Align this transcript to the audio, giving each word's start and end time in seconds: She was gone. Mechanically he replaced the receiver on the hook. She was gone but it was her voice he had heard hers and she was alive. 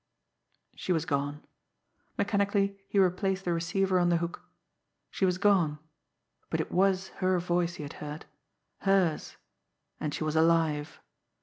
She 0.75 0.91
was 0.91 1.05
gone. 1.05 1.45
Mechanically 2.17 2.75
he 2.87 2.97
replaced 2.97 3.45
the 3.45 3.53
receiver 3.53 3.99
on 3.99 4.09
the 4.09 4.17
hook. 4.17 4.41
She 5.11 5.25
was 5.25 5.37
gone 5.37 5.77
but 6.49 6.59
it 6.59 6.71
was 6.71 7.09
her 7.21 7.37
voice 7.37 7.75
he 7.75 7.83
had 7.83 7.93
heard 8.01 8.25
hers 8.79 9.37
and 9.99 10.11
she 10.11 10.23
was 10.23 10.35
alive. 10.35 10.99